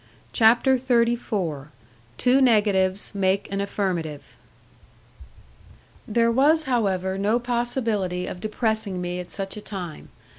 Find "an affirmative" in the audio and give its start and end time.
3.51-4.35